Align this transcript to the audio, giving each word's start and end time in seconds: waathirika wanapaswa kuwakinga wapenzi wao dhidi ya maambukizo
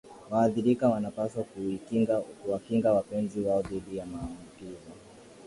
waathirika 0.29 0.89
wanapaswa 0.89 1.45
kuwakinga 2.43 2.93
wapenzi 2.93 3.41
wao 3.41 3.61
dhidi 3.61 3.97
ya 3.97 4.05
maambukizo 4.05 4.91